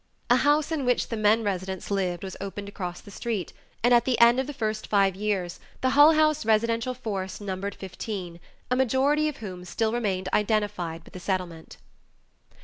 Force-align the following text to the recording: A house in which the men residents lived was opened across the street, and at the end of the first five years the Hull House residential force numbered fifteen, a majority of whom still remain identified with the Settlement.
A 0.31 0.37
house 0.37 0.71
in 0.71 0.83
which 0.83 1.09
the 1.09 1.15
men 1.15 1.43
residents 1.43 1.91
lived 1.91 2.23
was 2.23 2.35
opened 2.41 2.67
across 2.67 3.01
the 3.01 3.11
street, 3.11 3.53
and 3.83 3.93
at 3.93 4.03
the 4.03 4.19
end 4.19 4.39
of 4.39 4.47
the 4.47 4.51
first 4.51 4.87
five 4.87 5.15
years 5.15 5.59
the 5.81 5.91
Hull 5.91 6.13
House 6.13 6.43
residential 6.43 6.95
force 6.95 7.39
numbered 7.39 7.75
fifteen, 7.75 8.39
a 8.71 8.75
majority 8.75 9.27
of 9.29 9.37
whom 9.45 9.63
still 9.63 9.93
remain 9.93 10.23
identified 10.33 11.03
with 11.03 11.13
the 11.13 11.19
Settlement. 11.19 11.77